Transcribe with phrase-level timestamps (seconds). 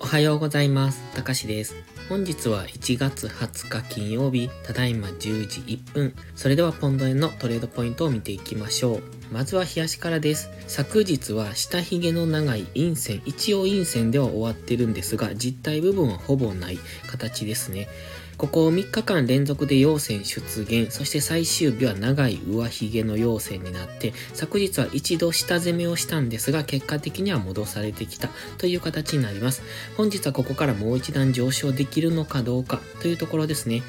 [0.00, 1.00] おはようございます。
[1.14, 1.74] たかしです。
[2.08, 6.14] 本日は1月20日金曜日、ただいま10時1分。
[6.36, 9.02] それではポンド円のトレードポイントを見ていきましょう。
[9.32, 10.48] まずは冷やしからです。
[10.66, 17.88] 昨日は下髭の長い陰線、一応陰線では終わってるんですが、実体部分はほぼない形ですね。
[18.38, 29.62] ここ3日間連続で陽線出現、そして最終日は長い上髭の陽線になって、昨日は一度下攻めをしたんですが、結果的には戻されてきたという形になります。
[29.96, 33.82] 本日はここからもう一段上昇できるのかどうかというところですね。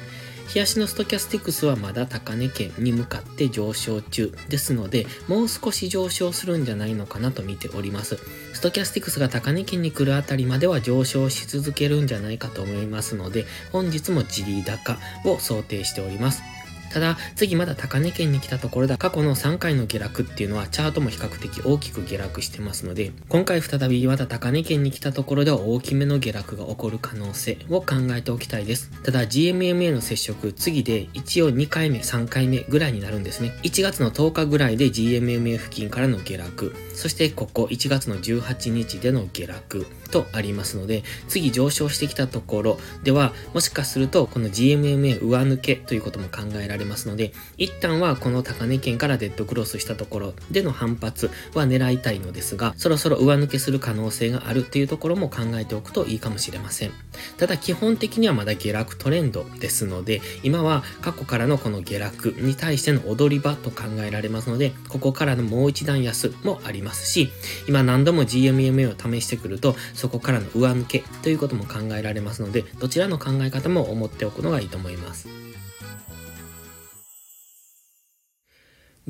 [0.52, 8.18] 冷やしのストキャスティクスはまだ高値圏に向かって上昇中ですので、もう少し上昇するんじゃないのかなと見ております。
[8.52, 16.42] ストキャスティクスが高値圏に来るあたりまでは上昇し続けるんじゃないかと思いますので、本日も地利高を想定しております。
[16.90, 18.98] ただ、次まだ高値圏に来たところだ。
[18.98, 28.90] 過去の3回の下落っていうのはチャートも比較的大きく下落してますので、今回再びまた高値圏に来たところでは大きめの下落が起こる可能性を考えておきたいです。
[29.04, 33.56] ただ、GMMA の接触、次で一応2回目、3回目ぐらいになるんですね。
[33.62, 56.92] 1月の10日ぐらいで GMMA 付近からの下落、そしてここ1月の18日での下落とありますので、次上昇してきたところでは、もしかするとこの GMMA 上抜けということも考えられますので、一旦はこの高値圏からデッドクロスしたところでの反発は狙いたいのですが、そろそろ上抜けする可能性があるというところも考えておくといいかもしれません。
[57.36, 67.30] ただ基本的にはまだ下落トレンドですので、今は過去からのこの下落に対しての踊り場と考えられますので、ここからのもう一段安もありますし、
[67.68, 75.49] 今何度も GMMA を試してくると、そこからの上抜けということも考えられますので、どちらの考え方も思っておくのがいいと思います。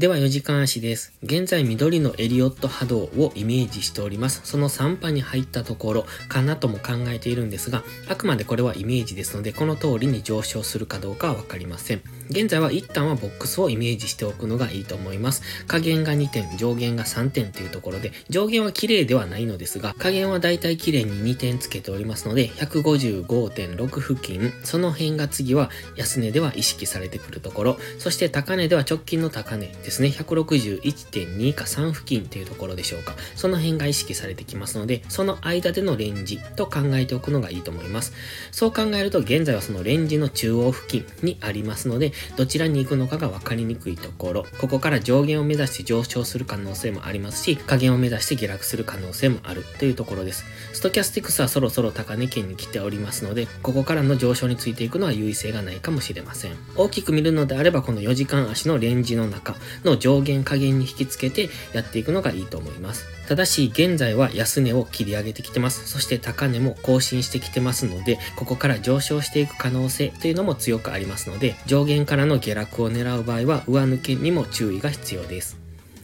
[0.00, 1.12] では4時間足です。
[1.22, 4.40] 現在緑のエリオット波動をイメージしております。
[4.44, 12.02] その3波に入ったところかなとも考えているんですが、あくまでこれはイメージですので、この通りに上昇するかどうかはわかりません。
[12.30, 15.42] 現在は一旦はボックスをイメージしておくのがいいと思います。
[15.66, 33.16] 下限が2点、上限が3点というところで、上限は綺麗ではないのですが、下限はだいたい綺麗に2点つけておりますので、155.6付近、その辺が次は安値では意識されてくるところ、そして高値では直近の高値ですね、161.2か3付近というところでしょうか。
[33.34, 38.12] その辺が意識されてきますので、その間でのレンジと考えておくのがいいと思います。
[38.52, 50.44] そう考えると、現在はそのレンジの中央付近にありますので、どちらに行くのかが分かりにくいところ、ここから上限を目指して上昇する可能性もありますし、下限を目指して下落する可能性もあるというところです。
[50.72, 56.52] ストキャスティクスはそろそろ高値圏に来ておりますので、ここからの上昇についていくのは優位性がないかもしれません。
[56.76, 63.06] 大きく見るのであれば、この4時間足のレンジの中の上限下限に引きつけてやっていくのがいいと思います。
[63.30, 65.88] ただし、現在は安値を切り上げてきてます。
[65.88, 75.59] そして高値も更新してきてますので、ここから上昇していく可能性というのも強くありますので、上限からの下落を狙う場合は上抜けにも注意が必要です。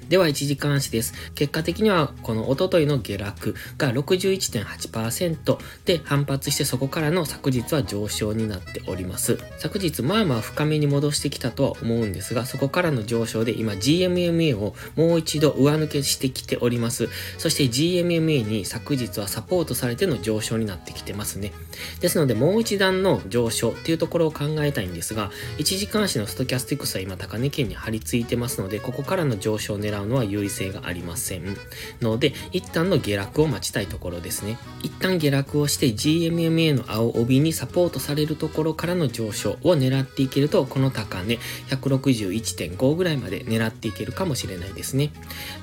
[0.09, 1.15] では1時間足です。
[1.35, 9.39] 結果的にはこの一昨日の下落が61.8%で反発してそこからの昨日は上昇になっております。
[9.59, 17.09] 昨日まあまあ深めに戻してきたとは思うんですが、そこからの上昇で今 GMMA をもう一度上抜けしてきております。
[17.39, 21.53] そして GMMA に昨日はサポートされての上昇になってきてますね。
[22.01, 31.57] ですのでもう一段の上昇っていうところを考えたいんですが、1時間足のストキャスティクスは今高値圏に張り付いてますので、ここからの上昇を狙うのは優位性がありません。
[32.01, 34.59] ので、一旦の下落を待ちたいところですね。
[34.83, 45.13] 一旦下落をして GMMA の青帯にサポートされるところからの上昇を狙っていけると、この高値161.5ぐらいまで狙っていけるかもしれないですね。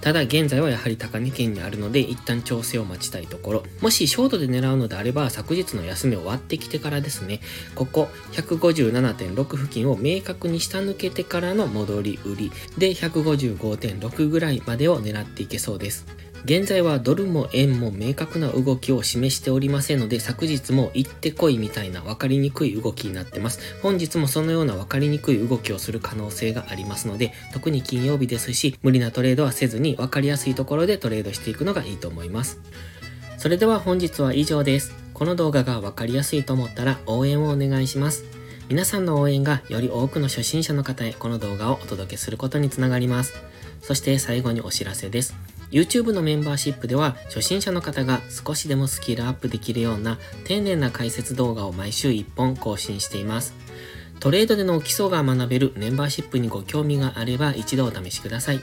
[0.01, 3.63] ただ、現在はやはり高値圏にあるので、一旦調整を待ちたいところ。
[3.81, 7.39] もしショートで狙うのであれば、昨日の安値を割ってきてからですね、
[7.75, 16.06] ここ157.6付近を明確に下抜けてからの戻り売りで155.6ぐらいまでを狙っていけそうです。
[16.45, 23.59] 現在はドルも円も明確な動きを示しておりませんので、昨日も行ってこいみたいな分かりにくい動きになってます。
[23.81, 32.59] 本日もそのような分かりにくい動きをする可能性がありますので、特に金曜日ですし、無理なトレードはせずに分かりやすいところでトレードしていくのがいいと思います。
[33.38, 34.94] それでは本日は以上です。
[35.13, 38.25] この動画が分かりやすいと思ったら応援をお願いします。
[38.69, 43.33] 皆さんの応援がより多くの初心者の方へこの動画をお届けすることにつながります。
[43.81, 45.36] そして最後にお知らせです。
[45.69, 53.54] YouTube のメンバーシップでは初心者の方が少しでもスキルアップできるような丁寧な解説動画を毎週1本更新しています。
[54.19, 58.62] トレードでの基礎が学べるメンバーシップにご興味があれば一度お試しください。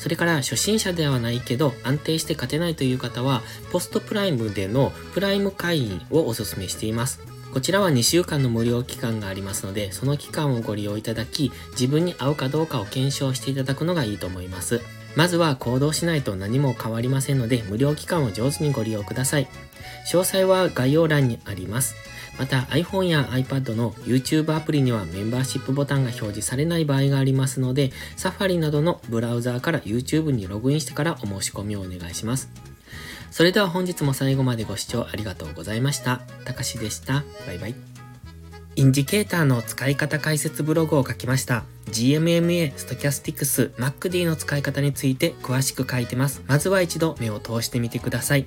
[0.00, 7.37] それから初心者ではないけど安定して勝てないという方は、ポストプライムでのプライム会員をお勧めしています。
[7.52, 14.80] こちらは2週間の無料期間がありますので、その期間をご利用いただき、自分に合うかどうかを検証していただくのがいいと思います。
[15.16, 19.48] まずは行動しないと何も変わりませんので、無料期間を上手にご利用ください。
[20.06, 21.96] 詳細は概要欄にあります。
[22.38, 32.50] また iPhone や iPad の YouTube アプリにはメンバーシップボタンが表示されない場合がありますので、Safari などのブラウザーから YouTube にログインしてからお申し込みをお願いします。
[33.30, 36.22] それでは本日も最後までご視聴ありがとうございました。
[36.44, 37.24] たかしでした。
[37.46, 37.74] バイバイ。
[38.76, 41.64] インジケーターの使い方解説ブログを書きました。
[41.86, 46.42] GMMA、ストキャスティクス、 MACD の使い方について詳しく書いてます。
[46.46, 48.46] まずは一度目を通してみてください。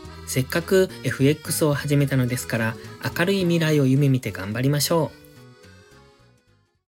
[0.27, 2.75] せっかく FX を始めたのですから、
[3.17, 5.20] 明るい未来を夢見て頑張りましょう。